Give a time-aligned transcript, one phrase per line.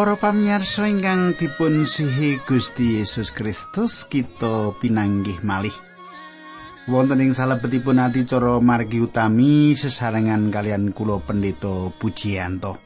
[0.00, 5.76] Para pamirsa ingkang dipun sihi Gusti Yesus Kristus, kita pinanggih malih.
[6.88, 12.80] Wonten ing salebetipun adicara margi utami sesarengan kalian kula Pendeta Pujiyanto.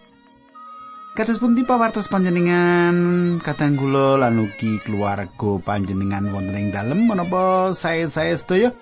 [1.14, 8.34] Kados pundi pawartos panjenengan kadang kula lan ugi keluarga panjenengan wonten ing dalem menapa saya-saya
[8.34, 8.74] sedaya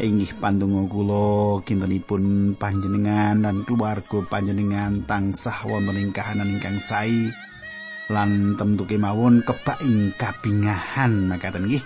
[0.00, 7.28] inggih pandonga kula kintenipun panjenengan dan keluarga panjenengan tansah wonten ing kahanan ingkang sae
[8.08, 11.84] lan tentu kemawon kebak ing kabingahan makaten nggih.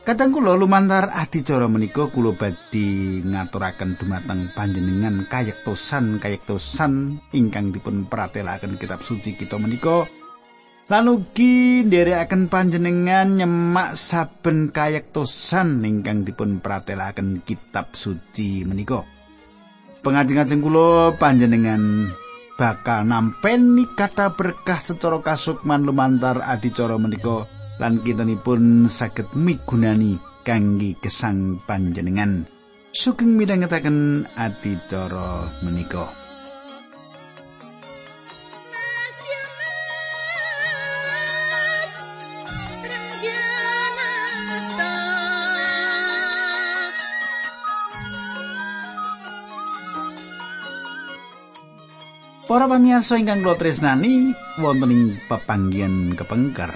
[0.00, 8.80] Kadang kula lumantar adicara menika kula badhe ngaturaken dumateng panjenengan kayektosan kayektosan ingkang dipun pratelaken
[8.80, 10.08] kitab suci kita menika.
[10.90, 19.04] Lan ugi nderekaken panjenengan nyemak saben kayektosan ingkang dipun pratelaken kitab suci menika.
[20.00, 22.08] Pengajeng-ajeng kula panjenengan
[22.60, 27.48] bakal nampeni kata berkah secara kasukman lumantar adicara menika
[27.80, 32.44] lan kintenipun saged migunani kangge gesang panjenengan.
[32.92, 36.19] Sugeng midhangetaken adicara menika.
[52.50, 56.74] Para pamirsa ingkang kula tresnani wonten ing pepanggihan kepengker.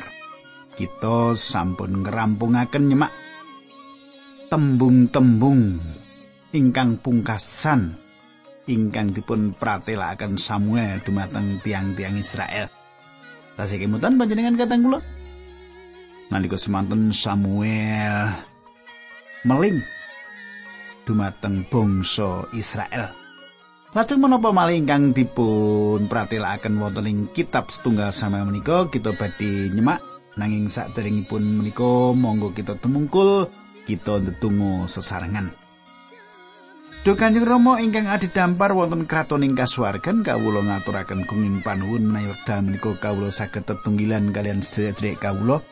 [0.78, 3.10] Kita sampun ngrampungaken nyemak
[4.54, 5.82] tembung-tembung
[6.54, 7.90] ingkang pungkasan
[8.70, 12.70] ingkang dipun pratelakaken Samuel dumateng tiang-tiang Israel.
[13.58, 15.02] Tasih kemutan panjenengan katang kula.
[16.30, 18.30] Nalika semanten Samuel
[19.42, 19.82] meling
[21.02, 23.23] dumateng bangsa Israel.
[23.94, 30.02] Lajeng menapa malih ingkang dipun pratelakaken wonten ing kitab setunggal sama menika kita badhe nyemak
[30.34, 33.46] nanging saderengipun menika monggo kita tumungkul
[33.86, 35.54] kita ndedonga sesarengan.
[37.06, 42.66] Duh Kanjeng Rama ingkang adidampar wonten kraton ing kasuwargan kawula ngaturaken gunging panuwun menawi wekdal
[42.66, 45.62] menika kawula saged tetunggilan kalian sedherek kawula.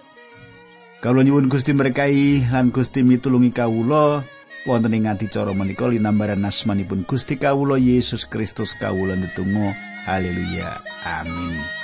[1.02, 4.22] Kawula nyuwun Gusti berkahi lan Gusti mitulungi kawula
[4.66, 9.74] wonten ing adicara menika linambaran asmanipun Gusti kawula Yesus Kristus kawula netunggal
[10.06, 10.78] haleluya.
[11.02, 11.81] Amin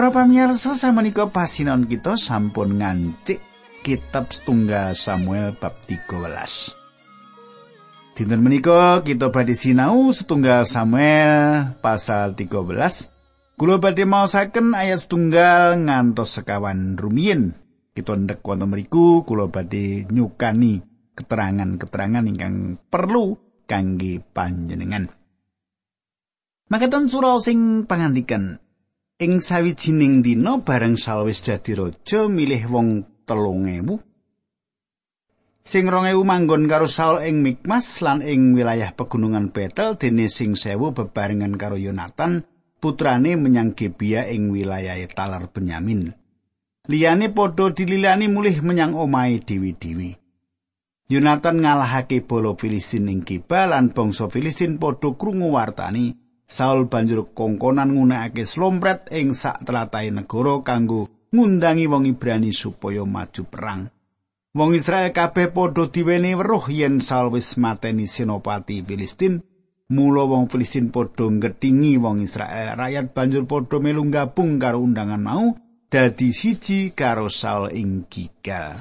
[0.00, 3.36] Para pamirsa samenika pasinon kita sampun ngancik
[3.84, 8.16] kitab setunggal Samuel bab 13.
[8.16, 12.48] Dinten menika kita badhe sinau setunggal Samuel pasal 13.
[13.60, 17.52] Kula badhe maosaken ayat setunggal ngantos sekawan rumiyin.
[17.92, 20.80] Kita ndek wonten mriku kula badhe nyukani
[21.12, 23.36] keterangan-keterangan ingkang perlu
[23.68, 25.12] kangge panjenengan.
[26.72, 28.64] Makaten surau sing pangandikan
[29.20, 32.88] ing sawijining dina bareng sawis dadi raja milih wong
[33.28, 34.00] telung ewu.
[35.60, 40.56] Sing rong ewu manggon karo Saul ing Mikmas lan ing wilayah pegunungan Betel dene sing
[40.56, 42.48] sewu bebarengan karo Yonatan
[42.80, 46.16] putrane menyang Gebia ing wilayah Talar Benyamin.
[46.88, 50.16] Liyane padha dililani mulih menyang omahe dewi-dewi.
[51.12, 56.16] Yonatan ngalahake bolo Filistin ing Geba lan bangsa Filistin padha krungu wartani
[56.50, 63.42] Saul banjur kongkonan nggunakake slompret ing sak tlatahing negara kanggo ngundangi wong Ibrani supaya maju
[63.46, 63.86] perang.
[64.50, 69.38] Wong Israel kabeh padha diweni weruh yen Saul wis mateni senopati Filistin.
[69.94, 72.74] Mula wong Filistin padha ngetingi wong Israel.
[72.74, 75.54] Rakyat banjur padha melu gabung karo undangan mau
[75.86, 78.74] dadi siji karo Saul ing Gigal.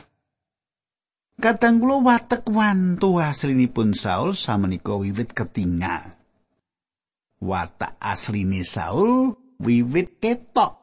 [1.38, 6.19] Kadang kula watek wantu aslinipun Saul samenika wiwit ketinggal.
[7.39, 10.80] Watak asline Saul wiwit ketok.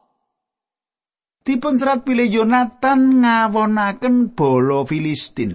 [1.46, 5.54] Dipun serat pilih Yonatan ngawonaken bolo Filistin.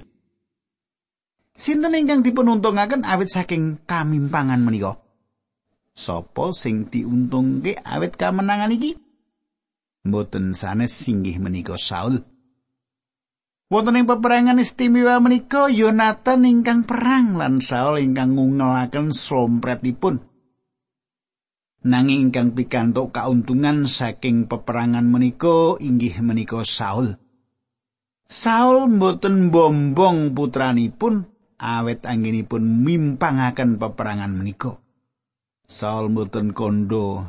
[1.52, 4.96] Sinten ingkang dipun untungaken awit saking kamimpangan menika?
[5.92, 8.96] Sopo sing diuntungke awit kamenangan iki?
[10.08, 12.24] Mboten sanes singgih menika Saul.
[13.68, 20.31] Wonten ing peperangan istimewa menika Yonatan ingkang perang lan Saul ingkang ngungelaken slompretipun.
[21.82, 27.18] Nanging ingkang pikantuk kauntungan saking peperangan menika inggih menika Saul.
[28.32, 31.28] Saul mboten bombong putranipun
[31.60, 34.80] awet anggenipun mimpangaken peperangan menika.
[35.68, 37.28] Saul mboten kondo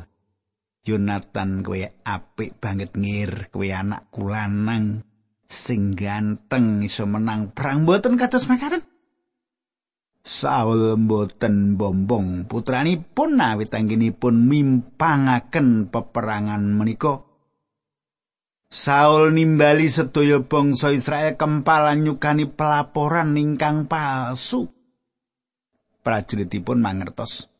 [0.83, 5.03] Jonathan kowe apik banget ngir kowe anak kulanang
[5.47, 8.83] sing ganteng iso menang perang mboten kados mekaten
[10.23, 17.27] Saul mboten bombong putranipun awit anggenipun mimpangaken peperangan menika.
[18.71, 24.71] Saul nimbali sedaya bangsa Israel kempalan nyukani pelaporan ingkang palsu.
[26.07, 27.51] Prajuritipun mangertos.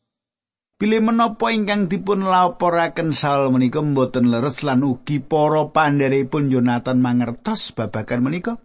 [0.80, 7.75] Bilih menapa ingkang dipun laporaken Saul menika mboten leres lan ugi para pandherepun Jonathan mangertos
[7.75, 8.56] babagan menika.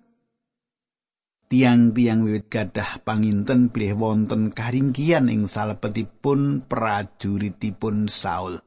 [1.49, 8.61] Tiang-tiang wiwit gadah panginten bilih wonten karingkian ing salebetipun prajuritipun Saul.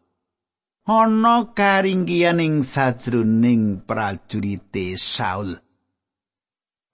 [0.89, 5.61] Ana karingkian ing sajroning prajurite Saul.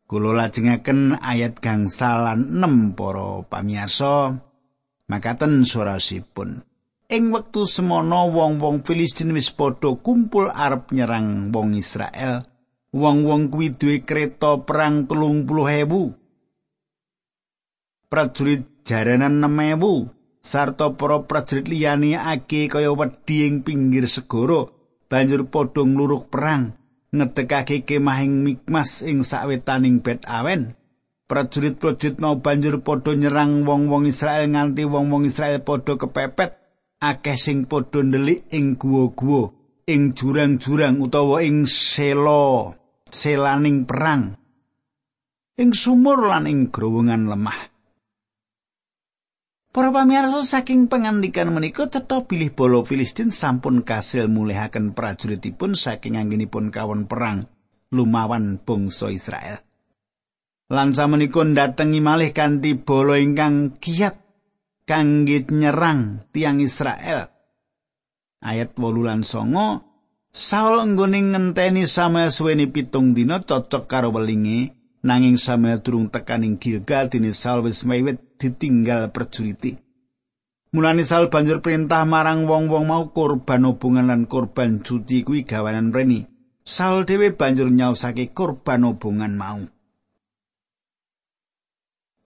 [0.03, 4.43] Kula lajengaken ayat gangsalan 6 para pamirsa.
[5.07, 6.67] Makaten surasipun.
[7.07, 12.43] Ing wektu semono wong-wong Filistin wis padha kumpul arep nyerang wong Israel.
[12.95, 16.15] Wong-wong kuwi duwe kereta perang telung puluh ewu.
[18.07, 24.71] Prajurit jaranan 6000 sarta para prajurit liyane ake kaya wedi ing pinggir segara
[25.11, 26.71] banjur padha ngluruk perang
[27.11, 30.79] ngedekake kemah ing Mikmas ing sawetaning Bet Awen.
[31.27, 36.55] prajurit-prajurit mau banjur padha nyerang wong-wong Israel nganti wong-wong Israel padha kepepet
[37.03, 39.51] akeh sing padha ndelik ing guwa-guwa
[39.87, 42.75] ing jurang-jurang utawa ing selo
[43.07, 44.35] selaning perang
[45.55, 47.71] ing sumur lan ing growongan lemah
[49.71, 56.73] Para pamirsa saking pengantikan menika cetha bilih bolo Filistin sampun kasil mulihaken prajuritipun saking anggenipun
[56.73, 57.45] kawon perang
[57.93, 59.61] lumawan bangsa Israel.
[60.67, 64.19] lan samenika datengi malih kanthi bala ingkang kiat
[64.83, 67.36] kangge nyerang tiang Israel.
[68.37, 69.87] Ayat 8 lan 9
[70.37, 76.61] Saul nggone ngenteni Samuel suweni pitung dina cocok karo welinge nanging Samuel durung tekan ing
[76.61, 79.81] Gilgal dene Saul wis miwit ditinggal perjuriti.
[80.77, 86.29] Mulane Saul banjur perintah marang wong-wong mau korban hubungan lan korban cuti kuwi gawanan reni.
[86.61, 89.63] Saul dhewe banjur nyausake korban hubungan mau.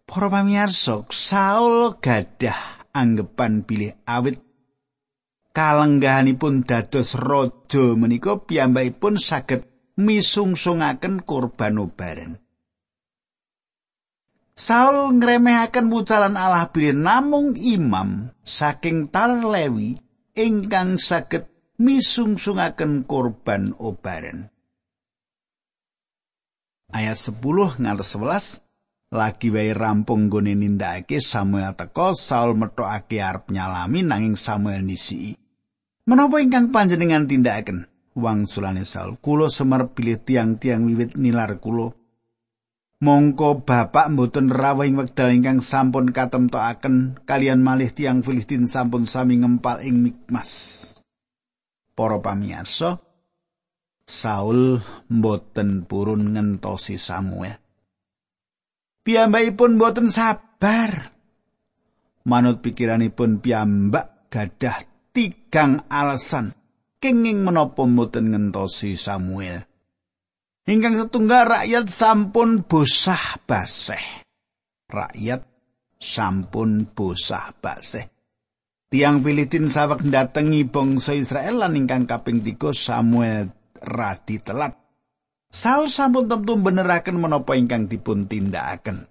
[0.03, 4.50] Para pamirsa, Saul gadah anggepan bilih awit
[5.51, 9.67] kalenggahanipun dados raja menika piyambakipun saged
[9.99, 12.39] misungsungaken kurban obaran.
[14.55, 19.97] Saul ngremehaken wucalan Allah bilih namung imam saking tar Lewi
[20.37, 21.47] ingkang saged
[21.81, 24.53] misungsungaken kurban obaran.
[26.91, 28.67] Ayat 10 ngantos 11
[29.11, 35.40] lagi wae rampung gone nindakake Samuel teka Saul metokake arep nyalami nanging Samuel nisi.
[36.09, 37.85] Menapa ingkang panjenengan tindakaken?
[38.17, 41.95] Wang sulane Saul, kula semer pilih tiang-tiang wiwit nilar kula.
[43.01, 49.41] Mongko bapak mboten rawuh ing wekdal ingkang sampun katemtokaken kalian malih tiang Filistin sampun sami
[49.41, 50.49] ngempal ing Mikmas.
[51.97, 53.01] Para pamirsa,
[54.05, 54.77] Saul
[55.09, 57.61] mboten purun ngentosi Samuel.
[59.01, 61.13] piyambakipun boten sabar.
[62.21, 64.90] Manut pikiranipun piyambak gadah
[65.51, 66.55] tigang alasan
[67.03, 69.59] kenging menapa mboten ngentosi Samuel.
[70.63, 74.23] Ingkang setunggal rakyat sampun bosah baseh.
[74.87, 75.43] Rakyat
[75.99, 78.07] sampun bosah baseh.
[78.87, 84.71] Tiang Filistin sawek ndatengi bangsa Israel lan ingkang kaping 3 Samuel radi telat.
[85.51, 89.10] Saul sampun tentu beneraken menapa ingkang dipun tindakaken.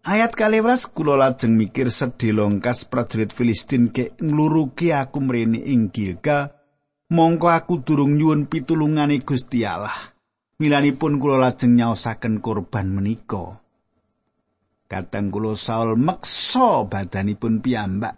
[0.00, 6.56] Ayat kaliwas kula lajeng mikir sedhi longkas prajurit Filistin ke ngluruki aku mrene ing Gilgal,
[7.12, 10.16] mongko aku durung nyuwun pitulungane Gusti Allah.
[10.56, 13.60] Milanipun kula lajeng nyaosaken korban menika.
[14.88, 18.16] Kadang kula Saul meksa badanipun piyambak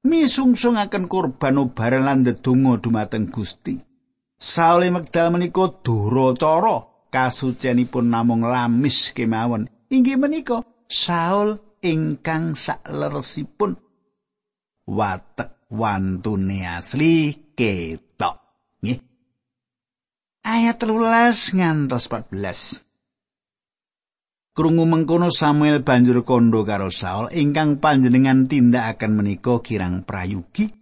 [0.00, 3.76] misungsungaken korban obaran lan ndedonga dumateng Gusti.
[4.40, 6.80] Saule Magdal menika duracara
[7.12, 9.68] kasucenipun namung lamis kemawon.
[9.92, 13.78] Inggih menika Saul ingkang sakleresipun
[14.90, 18.36] watek wantune asli ketok.
[18.82, 18.98] Nggih.
[20.42, 22.82] Ayat 13 ngantos 14.
[24.50, 30.80] Krungu mengkono Samuel banjur kondo karo Saul ingkang panjenengan tindakaken menika kirang prayugi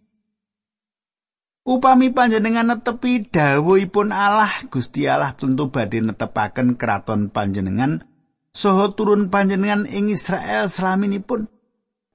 [1.69, 8.08] Upami panjenengan netepi dawuhipun Allah, Gusti Allah tentu badhe netepaken kraton panjenengan
[8.53, 11.49] saha turun panjenengan ing Israel salaminipun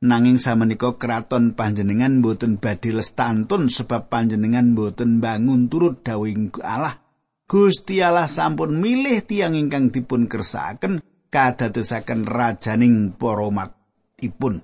[0.03, 6.99] nanging samenika kraton panjenengan boten badhe lestantun sebab panjenengan boten bangun turut dawing Allah.
[7.43, 14.63] Gusti Allah sampun milih tiang ingkang dipun kersakaken kadadosaken rajaning para umatipun.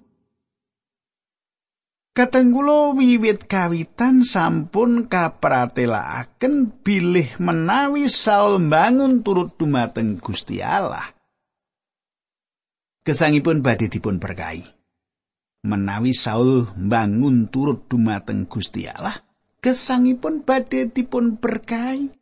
[2.16, 11.19] Katenggulo wiwit kawitan sampun kapratelakaken bilih menawi Saul bangun turut dumateng Gusti Allah.
[13.04, 14.64] Kesangipun badhe dipun berkahi.
[15.66, 19.20] Menawi Saul bangun turut dumateng Gusti Allah,
[19.60, 22.16] kesangipun badhe dipun berkahi.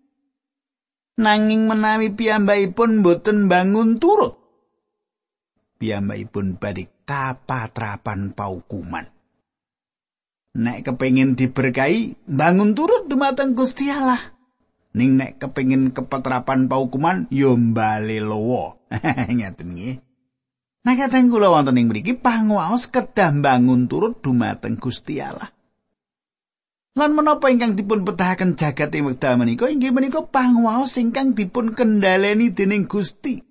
[1.18, 4.38] Nanging menawi piyambakipun boten bangun turut,
[5.78, 9.18] piyambakipun badhe kapatrapan paukuman.
[10.58, 14.34] nek kepengin diberkahi bangun turut dumateng Gusti Allah
[14.98, 18.82] ning nek kepengin kepetrapan paukuman yo mbale lowo
[19.38, 20.02] ngaten nggih
[20.88, 25.52] Nah kadang kula wonten ing mriki panguwaos kedah bangun turut dumateng Gusti Allah.
[26.96, 32.56] Lan menapa ingkang dipun petahaken jagat ing wekdal menika inggih menika panguwaos ingkang dipun kendhaleni
[32.56, 33.44] dening Gusti.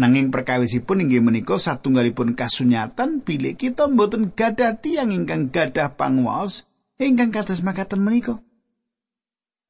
[0.00, 6.64] Nanging perkawisipun inggih menika satunggalipun kasunyatan bilih kita mboten gadah tiyang ingkang gadah panguwas
[6.96, 8.40] ingkang kados makaten menika.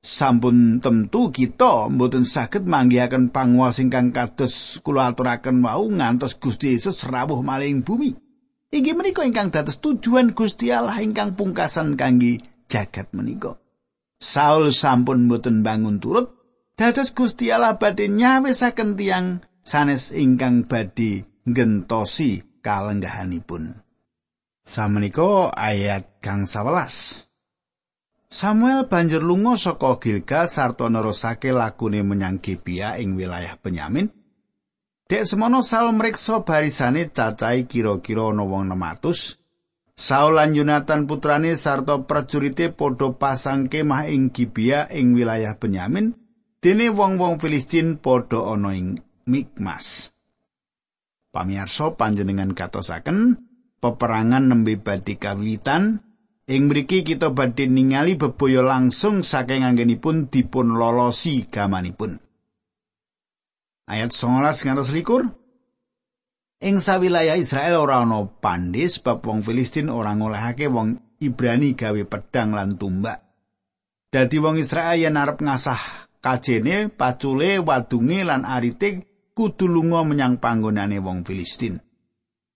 [0.02, 7.06] Sampun tentu kita mboten saged manggihaken panguwas ingkang kados kula aturaken wau ngantos Gusti Yesus
[7.06, 8.11] rawuh maling bumi.
[8.75, 13.62] Inggih menika ingkang dados tujuan Gusti Allah ingkang pungkasan kangge jagat menika.
[14.18, 16.35] Saul sampun mboten bangun turut
[16.75, 23.78] dados Gusti Allah badhe nyawisaken tiyang sanes ingkang badhe gentosi kalenggahanipun.
[24.66, 27.32] Samenika ayat kang 11.
[28.33, 34.09] Samuel banjur lunga saka Gilgal sarta nerusake lakune menyang Gibea ing wilayah Benyamin.
[35.05, 39.37] Dek semono Saul mriksa barisane cacai kira-kira ana wong 600.
[39.93, 46.17] Saul lan Yonatan putrane sarta prajurite padha pasang kemah ing Gibea ing wilayah Benyamin.
[46.57, 48.97] Dene wong-wong Filistin padha ana ing
[49.29, 50.09] Mikmas.
[51.29, 53.37] Pamirsa panjenengan katosaken
[53.77, 56.01] peperangan nembe badhe kawitan
[56.52, 62.21] ing mriki kita badhe ningali bebaya langsung saking anggenipun dipun lolosi gamanipun.
[63.88, 65.32] Ayat 19 ngantos likur.
[66.62, 72.54] Ing sawilayah Israel ora ana pandhe sebab wong Filistin ora ngolehake wong Ibrani gawe pedang
[72.54, 73.18] lan tumbak.
[74.12, 79.02] Dadi wong Israel yen arep ngasah kajene, pacule, wadunge lan arite
[79.35, 81.82] kudu lunga menyang panggonane wong Filistin.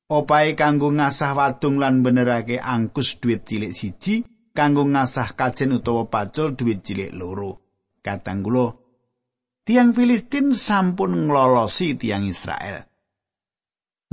[0.07, 4.23] Opae kanggo ngasah wadung lan benerake angkus duit cilik siji,
[4.55, 7.83] kanggo ngasah kajen utawa pacul duit cilik loro.
[8.07, 8.71] Katang kula,
[9.67, 12.87] tiang Filistin sampun nglolosi tiang Israel.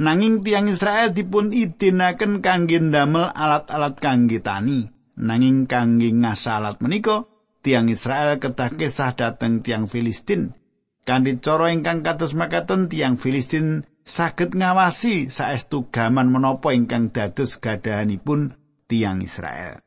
[0.02, 4.90] Nanging tiang Israel dipun idinaken kangge ndamel alat-alat kangge tani.
[5.14, 7.30] Nanging kangge ngasah alat menika,
[7.62, 10.58] tiang Israel kedah kesah dateng tiang Filistin.
[11.06, 18.56] Kanthi cara ingkang kados makaten tiang Filistin saged ngawasi saestu gaman menapa ingkang dados gadahanipun
[18.88, 19.80] tiang Israel.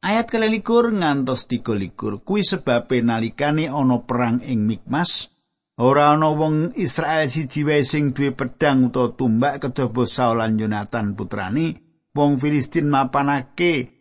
[0.00, 5.28] Ayat kelelikur ngantos tiga likur kuwi sebabe nalikane ana perang ing Mikmas
[5.76, 11.12] ora ana wong Israel siji wae sing duwe pedhang utawa tumbak kejaba Saul lan Yonatan
[11.12, 11.76] putrani
[12.16, 13.92] wong Filistin mapanake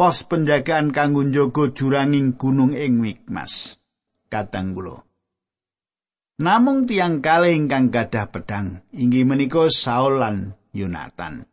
[0.00, 3.76] pos penjagaan kanggo njaga juranging gunung ing Mikmas.
[4.28, 5.07] katang kula.
[6.38, 11.50] Namung tiang kalih ingkang gadah pedang inggih menika Saul lan Yonatan.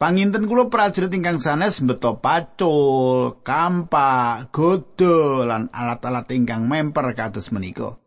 [0.00, 8.00] Panginten kula prajurit ingkang sanes mbeto pacul, kampa, godo lan alat-alat ingkang memper kados menika.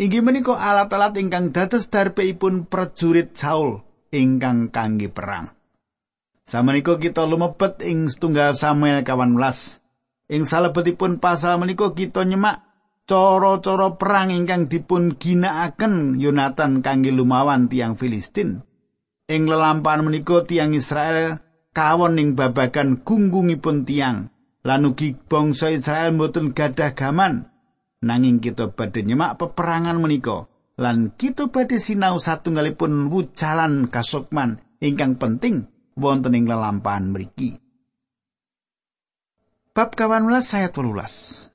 [0.00, 3.84] Inggih menika alat-alat ingkang dados darpeipun prajurit Saul
[4.16, 5.52] ingkang kangge perang.
[6.48, 9.36] Samenika kita lumebet ing setunggal Samuel kawan
[10.32, 12.71] Ing salebetipun pasal menika kita nyemak
[13.06, 18.62] cara-cara perang ingkang dipun ginakaken Yonatan kangge lumawan tiang Filistin.
[19.30, 21.40] Ing lelampahan menika tiang Israel
[21.72, 24.30] kawon ing babagan gunggungipun tiang.
[24.62, 27.50] Lan ugi bangsa Israel mboten gadah gaman.
[28.02, 35.70] Nanging kita badhe nyemak peperangan menika lan kita badhe sinau satunggalipun wucalan kasukman ingkang penting
[35.94, 37.62] wonten ing lelampahan mriki.
[39.72, 40.28] Bab 18
[40.58, 41.51] ayat 18.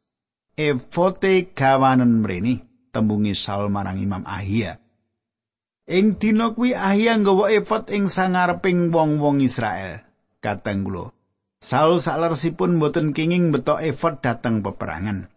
[0.57, 4.81] Evote gawanen mrene tembungi Saul marang Imam Ahia.
[5.87, 10.03] Ing dina kuwi Ahia nggawa evot ing sangareping wong-wong Israel.
[10.41, 11.13] Kateng kula,
[11.61, 15.29] Saul sakleresipun boten kenging betok evot dateng peperangan.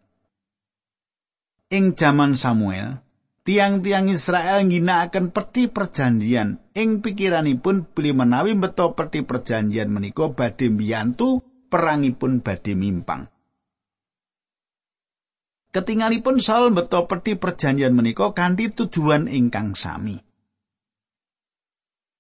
[1.70, 2.98] Ing jaman Samuel,
[3.46, 11.38] tiang-tiang Israel ngginakaken peti perjanjian ing pikiranipun beli menawi beto peti perjanjian menika badhe mbiyantu
[11.70, 13.30] perangipun badhe mimpang.
[15.70, 20.18] Ketingalipun Saul beto peti perjanjian menika kanthi tujuan ingkang sami.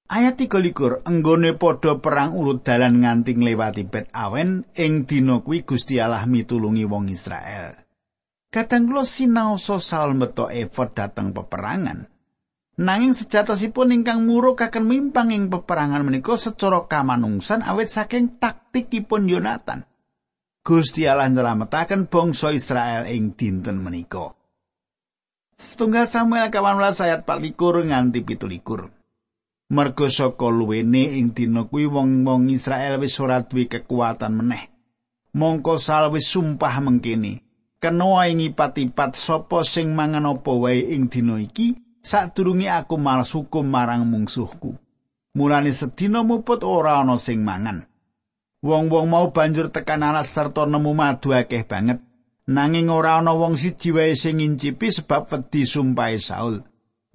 [0.06, 5.98] Ayat 23 enggone padha perang urut dalan nganti ngliwati Bet Awen ing dina kuwi Gusti
[5.98, 7.74] Allah mitulungi wong Israel.
[8.54, 12.06] Kadang kula sinaosa Saul beto efod dateng peperangan.
[12.78, 19.90] Nanging sejatosipun ingkang murukaken mimpang ing peperangan menika secara kamanungsan awit saking taktikipun Yonatan.
[20.70, 24.30] Gusti Allah nyelametaken bangsa Israel ing dinten menika.
[25.58, 29.74] Setunggal Samuel 18 ayat 24 nganti 17.
[29.74, 34.70] Mergo saka luwene ing dina kuwi wong-wong Israel wis ora duwe kekuatan meneh.
[35.34, 37.42] Mongko sal wis sumpah mengkene,
[37.82, 43.66] kena ing ipat-ipat sapa sing mangan apa wae ing dina iki sadurunge aku malas hukum
[43.66, 44.78] marang mungsuhku.
[45.34, 47.89] Mulane sedina muput ora ana sing mangan.
[48.60, 52.04] Wong-wong mau banjur tekan alas serta nemu madu akeh banget.
[52.44, 56.60] Nanging ora ana wong siji wae sing ngincipi sebab wedi sumpahe Saul.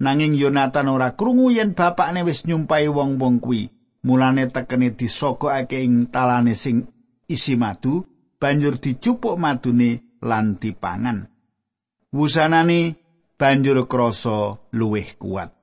[0.02, 3.70] Nanging Yonatan ora krungu yen bapakne wis nyumpahi wong-wong kuwi.
[4.06, 6.86] Mulane tekene disogokake ing talane sing
[7.30, 8.02] isi madu,
[8.38, 11.30] banjur dicupuk madune lan dipangan.
[12.10, 12.98] Wusanane
[13.38, 15.54] banjur krasa luwih kuat.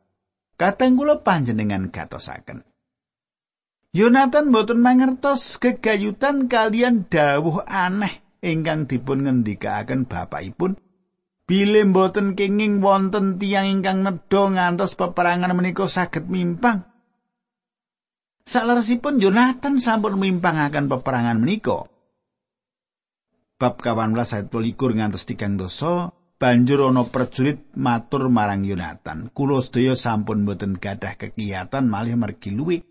[0.56, 2.73] Kateng kula panjenengan gatosaken.
[3.94, 10.82] Yonatan boten mangertos gegayutan kalian dawuh aneh ingkang dipun ngendikaaken bapakipun.
[11.46, 16.90] Bile boten kenging wonten tiang ingkang nedha ngantos peperangan menika saged mimpang.
[18.50, 21.86] Saleresipun Yonatan sampun mimpang akan peperangan menika.
[23.62, 26.10] Bab 18 ayat 21 ngantos 3 dosa
[26.42, 29.30] banjur ana prajurit matur marang Yonatan.
[29.30, 32.82] Kulo sedaya sampun boten gadah kegiatan malih mergi luwih.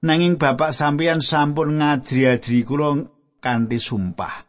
[0.00, 3.04] Nanging bapak sampeyan sampun ngajri-ajri kula
[3.44, 4.48] kanthi sumpah.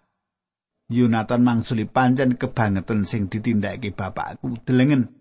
[0.87, 4.59] Yonatan mangsuli pancen kebangetan sing ditindakake bapakku.
[4.63, 5.11] Delengen,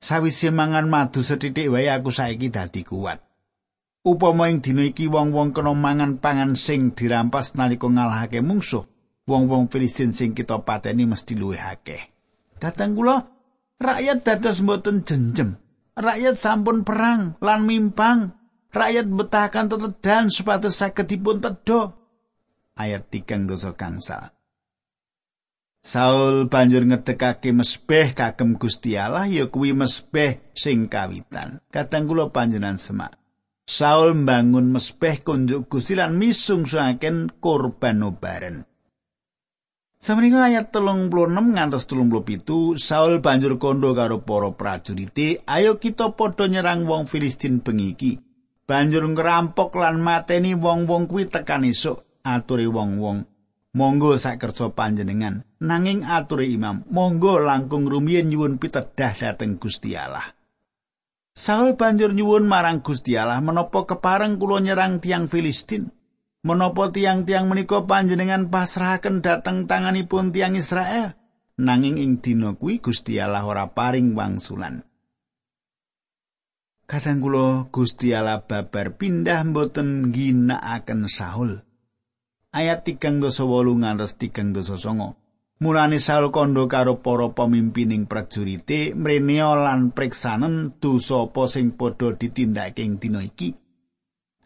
[0.00, 3.20] sawise mangan madu sethithik wae aku saiki dadi kuat.
[4.00, 8.88] Upama ing dina iki wong-wong kena mangan pangan sing dirampas nalika ngalahake mungsuh,
[9.28, 12.00] wong-wong Filistin sing kita pateni mesti luwih akeh.
[12.56, 13.28] Kadang kula
[13.76, 15.60] rakyat dados mboten jenjem.
[15.96, 18.35] Rakyat sampun perang lan mimpang
[18.76, 21.96] rakyat betahakan tetedan supados saged dipun tedha.
[22.76, 24.36] Ayat 3 dosa kangsal.
[25.86, 31.62] Saul banjur ngedekake mesbeh kagem Gusti Allah ya kuwi mesbeh sing kawitan.
[31.70, 33.14] Kadang kula panjenengan semak.
[33.62, 38.66] Saul mbangun mesbeh kunjuk Gusti lan misungsuhaken kurban obaren.
[40.02, 41.08] Sameneika ayat 36
[41.54, 47.94] ngantos 37 Saul banjur kondo karo para prajurite, "Ayo kita padha nyerang wong Filistin bengi
[47.94, 48.25] iki."
[48.66, 53.22] Banjur ngrampok lan mateni wong-wong kuwi tekan esuk aturi wong-wong.
[53.76, 55.46] Monggo sak kerja panjenengan.
[55.62, 60.34] Nanging aturi imam monggo langkung rumiyin nyuwun pitedah dhateng Gusti Allah.
[61.36, 65.92] Saul banjur nyuwun marang Gusti Allah menapa kepareng kula nyerang tiang Filistin?
[66.40, 71.12] Menapa tiang-tiang menika panjenengan pasrahaken dhateng tanganipun tiang Israel?
[71.60, 74.80] Nanging ing dina kuwi Gusti Allah ora paring wangsulan
[76.86, 81.58] Kadang kula Gusti Allah babar pindah mboten ginakaken Saul.
[82.54, 85.18] Ayat 3 dosa 8 ngantos 3 dosa 9.
[85.66, 92.86] Mulane Saul kondo karo para pemimpining prajurite mrene lan priksanen dosa apa sing padha ditindakake
[92.86, 93.58] ing dina iki.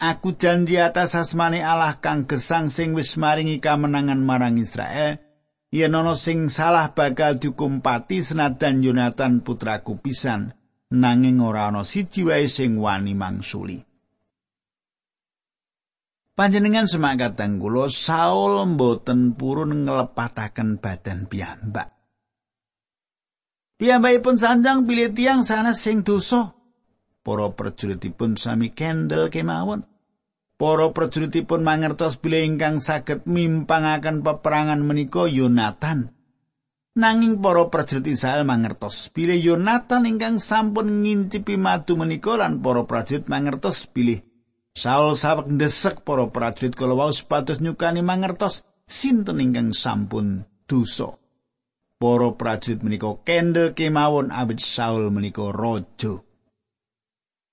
[0.00, 5.20] Aku janji atas asmane Allah kang gesang sing wis maringi kamenangan marang Israel.
[5.68, 10.57] Yen ana sing salah bakal dihukum pati senadan Yonatan putraku pisan.
[10.90, 13.79] Nanging ora ana siji wae sing wani mangsuli.
[16.35, 21.92] Panjenengan semangat kula Saul mboten purun nglepataken badan piyambak.
[23.76, 26.53] Piyambakipun sanjang pilih tiang sana sing dosa.
[27.20, 29.85] Para prajuritipun sami kendel kemawon.
[30.57, 36.20] Para prajuritipun mangertos bilih ingkang saged mimpangaken peperangan menika Yonatan.
[36.98, 43.31] Nanging para prajurit Israel mangertos bilih Yonatan ingkang sampun ngincipi madu menika lan para prajurit
[43.31, 44.26] mangertos bilih
[44.74, 51.14] Saul sawek ndesek para prajurit kala wau supados nyukani mangertos sinten ingkang sampun dosa.
[52.00, 56.22] Para prajurit menika kendel kemawon awit Saul menika raja.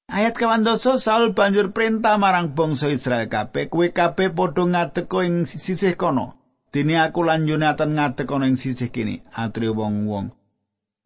[0.08, 6.00] Ayat kawan Saul banjur perintah marang bangsa Israel kabeh, kowe kabeh padha ngadeka ing sisih
[6.00, 6.37] kono.
[6.68, 10.38] Dene aku lan Yonatan ngadeg ana ing sisih kene, atri wong-wong.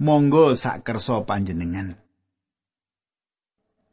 [0.02, 1.94] monggo sak kersa panjenengan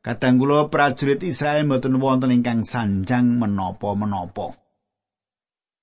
[0.00, 4.56] Kadang kula prajurit Israel mboten wonten ingkang sanjang menapa-menapa.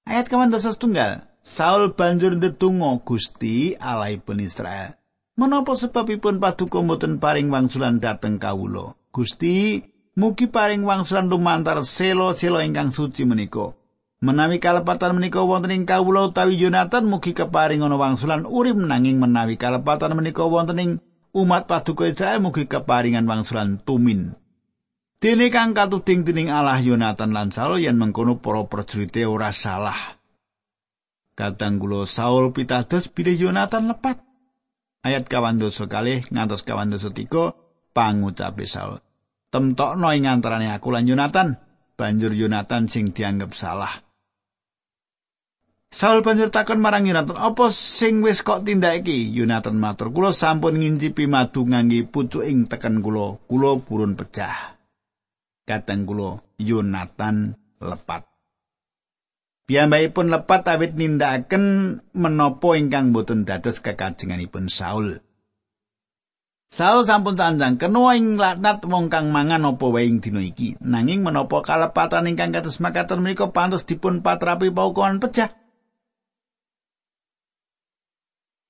[0.07, 1.29] Ayat kawan dosa setunggal.
[1.45, 4.97] Saul banjur ndedonga Gusti Allahipun Israel.
[5.37, 8.97] Menapa sebabipun paduka mboten paring wangsulan dhateng kawula?
[9.13, 9.83] Gusti,
[10.17, 13.77] mugi paring wangsulan lumantar selo-selo ingkang suci menika.
[14.25, 19.53] Menawi kalepatan menika wonten ing kawula utawi Yonatan mugi keparing ana wangsulan urip nanging menawi
[19.53, 20.91] kalepatan menika wonten ing
[21.37, 24.33] umat paduka Israel mugi keparingan wangsulan tumin.
[25.21, 30.17] Dene kang katuding dening Allah Yonatan lan Saul yen mengkono para prajurite ora salah.
[31.37, 34.25] Kadang kula Saul pitados bilih Yonatan lepat.
[35.05, 37.53] Ayat kawan dosa kalih ngantos kawan dosa tiga
[37.93, 38.97] pangucape Saul.
[39.53, 41.61] Temtokno ing antarané aku lan Yonatan,
[41.93, 44.04] banjur Yonatan sing dianggep salah.
[45.91, 51.23] Saul banjur takon marang Yonatan, "Apa sing wis kok tindake?" Yonatan matur, "Kula sampun ngincipi
[51.25, 53.39] madu ngangge pucuking teken kula.
[53.47, 54.75] Kula purun pecah."
[55.65, 58.27] Kateng kula, Yonatan lepat.
[59.65, 65.17] Piyambakipun lepat awit nindakaken menapa ingkang boten dados kekajenganipun Saul.
[66.69, 70.77] Saul sampun sanjang kena ing laknat wong kang mangan apa wae ing dina iki.
[70.85, 75.64] Nanging menapa kalepatan ingkang kados makaten menika pantes dipun patrapi paukuman pecah.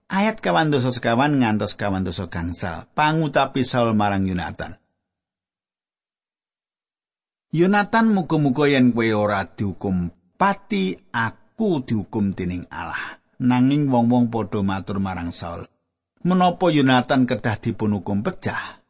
[0.06, 2.86] Ayat kawan dosa sekawan ngantos kawan dosa gangsal.
[2.94, 4.78] Pangucapi Saul marang Yonatan.
[7.50, 13.18] Yonatan muga-muga yen kowe ora dihukum pati aku dihukum dening Allah.
[13.42, 15.66] Nanging wong-wong padha matur marang Saul.
[16.22, 18.86] Menapa Yonatan kedah dipun hukum pecah?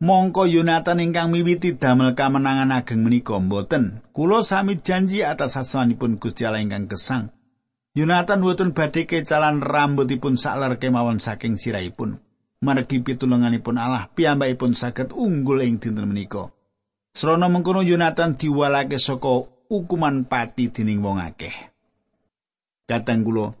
[0.00, 4.04] Mongko Yonatan ingkang miwiti damel kamenangan ageng menika mboten.
[4.12, 7.32] Kula sami janji atas asmanipun Gusti Allah ingkang gesang.
[7.90, 12.22] Yonatan wetun badhe kecalan rambutipun sakler kemawon saking sirahipun.
[12.62, 16.54] Margi pitulunganipun Allah piyambakipun saged unggul ing dinten menika.
[17.10, 21.56] Srana mengkono Yonatan diwalake saka hukuman pati dening wong akeh.
[22.86, 23.58] Katang kula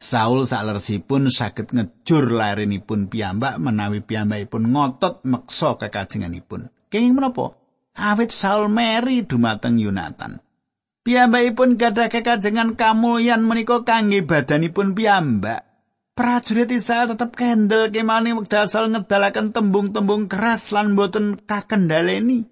[0.00, 6.70] Saul saklersipun saged ngejur larenipun piyambak menawi piyambakipun ngotot meksa kekajenganipun.
[6.86, 7.58] Kenging menapa?
[7.98, 10.38] Awit Saul meri dumateng Yonatan.
[11.10, 15.66] Piyambakipun gadah kekajengan kamulyan menika kangge badanipun piyambak.
[16.14, 22.46] Prajurit Israel tetep kendel kemane wekdal asal ngedalaken tembung-tembung keras lan boten kakendaleni.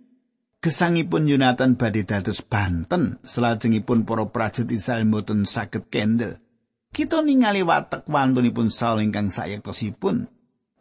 [0.58, 6.42] Gesangipun Yonatan badhe dados banten salajengipun para prajurit Israel boten saged kendel.
[6.90, 10.26] Kita ningali watek wantunipun Saul ingkang sayektosipun.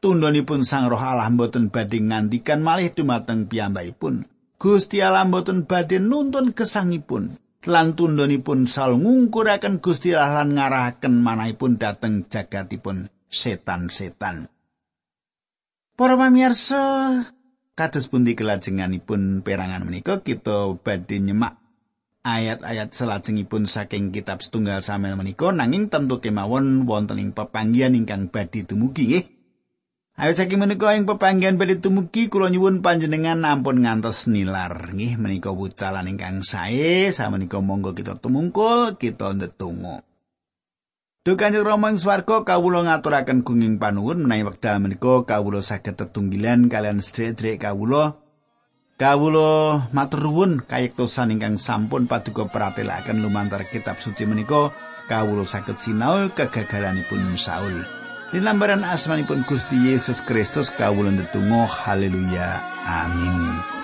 [0.01, 4.25] Tundhonipun Sang Roh Allah boten badhe ngandikan malih dumateng piyambakipun.
[4.57, 7.37] Gusti Allah boten badhe nuntun gesangipun.
[7.65, 14.51] Lan tundhonipun sal ngungkuraken Gusti Allah lan ngarahaken manahipun dhateng jagatipun setan-setan.
[15.97, 17.25] Para pamirsa,
[17.73, 21.57] kados pundi kelajenganipun perangan menika kita badhe nyemak
[22.27, 28.67] ayat-ayat selajengipun saking kitab setunggal Samuel menika nanging tentu kemawon wonten ing pepanggihan ingkang badhe
[28.67, 29.36] dumugi nggih.
[30.17, 35.53] Ayo saking menika ing pepanggihan badhe tumugi kula nyuwun panjenengan ampun ngantos nilar nggih menika
[35.53, 40.01] wucalan ingkang sae samenika monggo kita tumungkul kita ndedonga.
[41.21, 46.65] Duh Kanjeng Rama ing swarga kawula ngaturaken gunging panuwun menawi wekdal menika kawula saged tetunggilan
[46.65, 48.17] kalian sedherek kawula.
[48.97, 54.73] Kawula matur nuwun kayektosan ingkang sampun paduka pratelaken lumantar kitab suci menika
[55.05, 57.96] kawula saged sinau kegagalanipun Saul.
[58.27, 62.59] Dinambaran asmanipun Gusti Yesus Kristus kawula ndedonga haleluya.
[62.83, 63.76] Amin